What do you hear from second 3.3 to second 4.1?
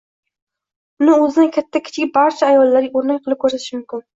ko'rsatish mumkin.